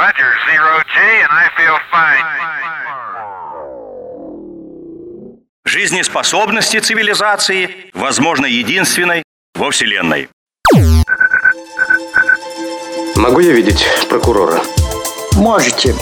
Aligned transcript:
Roger, 0.00 0.32
zero 0.50 0.82
G, 0.92 0.96
and 1.24 1.30
I 1.30 1.46
feel 1.58 1.76
fine. 1.92 2.24
Жизнеспособности 5.66 6.78
цивилизации, 6.78 7.90
возможно, 7.92 8.46
единственной 8.46 9.22
во 9.54 9.70
Вселенной. 9.70 10.30
Могу 13.14 13.40
я 13.40 13.52
видеть 13.52 13.84
прокурора? 14.08 14.62
Можете. 15.34 15.94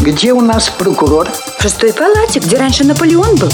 Где 0.00 0.32
у 0.32 0.40
нас 0.40 0.70
прокурор? 0.70 1.28
В 1.28 1.62
шестой 1.62 1.92
палате, 1.92 2.40
где 2.40 2.56
раньше 2.56 2.82
Наполеон 2.84 3.36
был. 3.36 3.50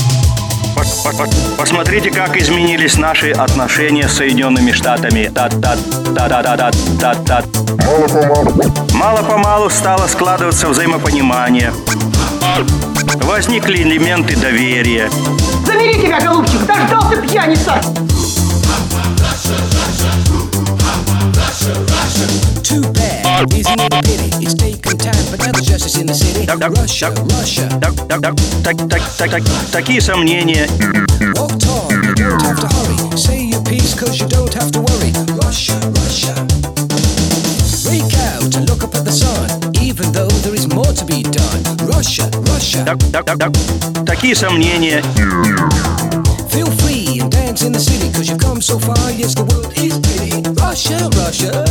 Посмотрите, 1.56 2.10
как 2.10 2.36
изменились 2.36 2.98
наши 2.98 3.30
отношения 3.30 4.08
с 4.08 4.12
Соединенными 4.12 4.72
Штатами. 4.72 5.30
Та 5.34 5.48
-та 5.48 5.76
-та 6.14 6.28
-та 6.28 6.42
-та 6.42 6.56
-та 6.56 6.70
-та 6.98 7.24
-та. 7.24 8.94
Мало-помалу 8.94 9.70
стало 9.70 10.06
складываться 10.06 10.68
взаимопонимание. 10.68 11.72
Возникли 13.22 13.76
элементы 13.76 14.36
доверия. 14.36 15.08
Забери 15.66 15.94
тебя, 15.94 16.20
голубчик, 16.20 16.60
дождался 16.66 17.16
пьяница! 17.22 17.80
Too 22.62 22.82
bad, 22.92 23.52
isn't 23.54 23.80
it 23.80 23.94
a 23.94 24.02
pity? 24.02 24.44
It's 24.44 24.54
taken 25.75 25.75
time, 25.75 25.75
but 25.75 25.75
now 25.75 25.75
the 25.75 25.75
justice 25.75 25.97
in 25.99 26.07
the 26.07 26.13
city. 26.13 26.45
Так, 26.45 26.59
так, 26.59 26.71
Russia, 26.77 27.11
так, 27.11 27.25
Russia. 27.31 27.67
так, 27.79 27.95
так, 28.07 28.21
так, 28.21 28.35
так, 28.63 28.77
так, 28.89 29.01
так, 29.17 29.31
так, 29.31 29.43
Такие 29.71 30.01
сомнения. 30.01 30.67
Walk 31.35 31.57
tall, 31.59 31.91
you 31.91 32.13
don't 32.15 32.41
have 32.41 32.59
to 32.59 32.67
hurry. 32.67 33.17
Say 33.17 33.43
your 33.45 33.61
piece, 33.63 33.93
cause 33.93 34.19
you 34.19 34.27
don't 34.27 34.53
have 34.53 34.71
to 34.71 34.79
worry. 34.81 35.11
Russia, 35.43 35.73
Russia. 36.03 36.33
Break 37.83 38.13
out 38.33 38.55
and 38.55 38.69
look 38.69 38.83
up 38.83 38.95
at 38.95 39.03
the 39.03 39.11
sun, 39.11 39.47
even 39.81 40.11
though 40.11 40.31
there 40.43 40.55
is 40.55 40.67
more 40.67 40.93
to 40.93 41.05
be 41.05 41.23
done. 41.23 41.61
Russia, 41.87 42.29
Russia. 42.51 42.83
Так, 42.85 42.97
так, 43.11 43.25
так, 43.25 43.37
так, 43.37 43.51
Такие 44.05 44.35
сомнения. 44.35 45.01
Feel 46.49 46.69
free 46.83 47.19
and 47.21 47.31
dance 47.31 47.63
in 47.63 47.71
the 47.71 47.79
city, 47.79 48.11
cause 48.11 48.29
you've 48.29 48.39
come 48.39 48.61
so 48.61 48.77
far. 48.79 49.11
Yes, 49.11 49.35
the 49.35 49.43
world 49.43 49.71
is 49.77 49.97
pretty. 49.99 50.41
Russia, 50.59 51.09
Russia. 51.15 51.63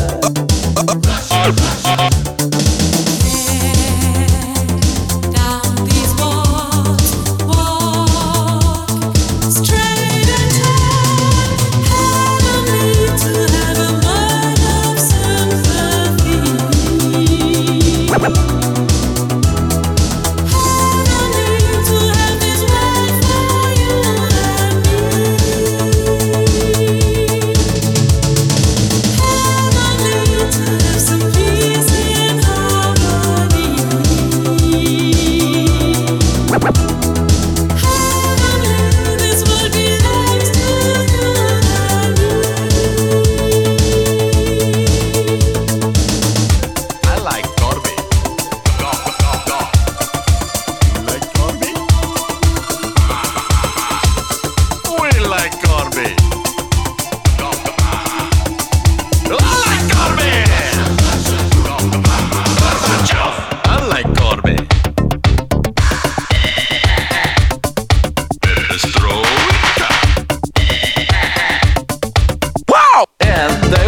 Down 1.31 2.34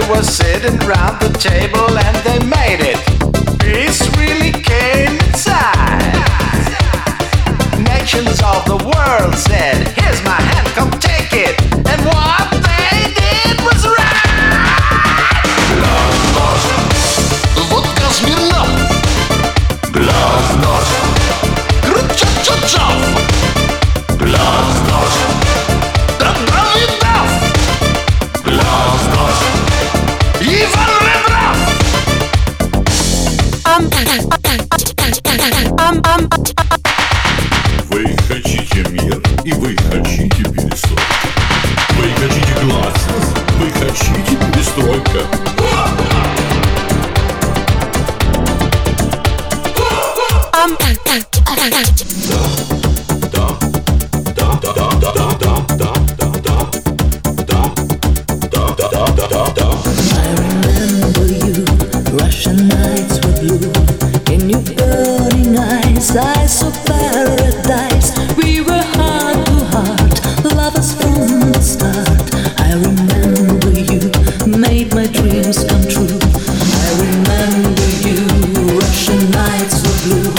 Were 0.09 0.23
sitting 0.23 0.78
round 0.88 1.19
the 1.19 1.29
table 1.38 1.97
and 1.97 2.16
they 2.25 2.40
made 2.47 2.79
it. 2.79 3.06
Burning 65.47 65.59
eyes, 65.59 66.08
saw 66.52 66.72
paradise. 66.85 68.12
We 68.38 68.62
were 68.62 68.84
heart 68.96 69.46
to 69.46 69.66
heart, 69.72 70.53
lovers 70.56 70.94
from 70.94 71.52
the 71.52 71.62
start. 71.62 72.35
I 72.59 72.74
remember 72.74 73.72
you 73.72 74.12
made 74.57 74.94
my 74.94 75.07
dreams 75.07 75.63
come 75.63 75.84
true. 75.88 76.19
I 76.84 76.90
remember 77.00 77.88
you. 78.03 78.25
Russian 78.80 79.31
nights 79.31 79.84
were 79.84 80.00
blue. 80.03 80.34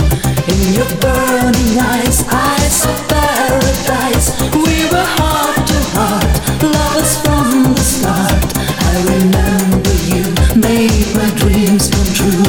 In 0.52 0.74
your 0.74 0.90
burning 1.00 1.78
eyes, 1.78 2.24
I 2.28 2.58
saw 2.68 2.94
paradise. 3.08 4.28
We 4.52 4.88
were 4.92 5.08
heart 5.18 5.66
to 5.68 5.80
heart, 5.96 6.62
lovers 6.62 7.16
from 7.22 7.74
the 7.74 7.80
start. 7.80 8.44
I 8.80 8.94
remember 9.14 9.94
you 10.12 10.24
made 10.60 11.14
my 11.14 11.30
dreams 11.36 11.88
come 11.88 12.10
true. 12.14 12.44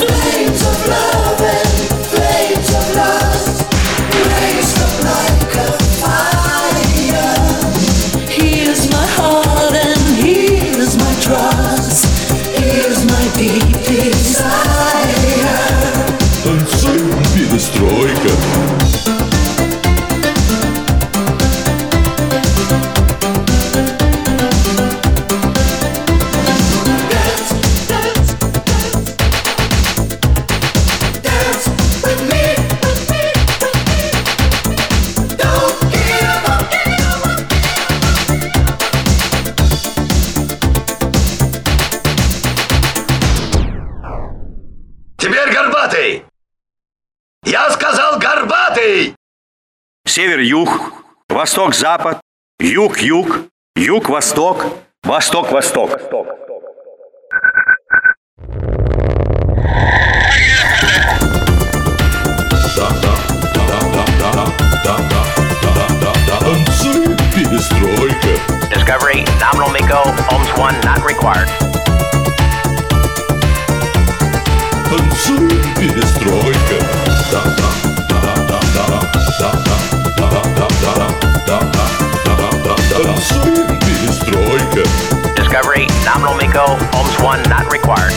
Flames 0.00 0.62
of 0.62 0.88
love 0.88 1.27
Танцуем 16.48 17.10
перестройка. 17.34 19.37
север-юг, 50.18 50.68
восток-запад, 51.28 52.18
юг-юг, 52.58 53.42
юг-восток, 53.76 54.66
восток-восток. 55.04 55.90
Discovery, 68.72 69.24
nominal 69.38 69.70
Miko, 69.70 70.02
ohms 70.34 70.50
1 70.58 70.80
not 70.80 71.04
required. 71.06 71.67
Discovery, 85.58 85.86
nominal 86.04 86.36
MECO, 86.36 86.78
OMS 86.94 87.18
1 87.20 87.42
not 87.50 87.66
required. 87.72 88.14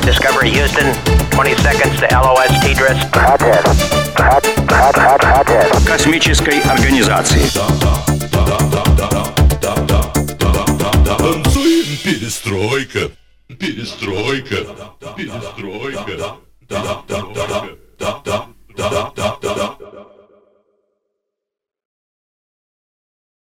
Discovery 0.00 0.48
Houston, 0.52 0.94
20 1.32 1.54
seconds 1.56 2.00
to 2.00 2.08
LOS 2.10 2.48
Tidris. 2.64 2.96
Hothead. 3.12 3.66
Hot, 4.16 4.42
hot, 4.70 4.96
hot, 4.96 5.22
hothead. 5.22 5.86
Космической 5.86 6.62
организации. 6.62 7.42
Танцуем 11.18 11.98
перестройка. 12.02 13.10
Перестройка. 13.58 14.56
Перестройка. 15.14 16.38
Перестройка. 16.70 17.42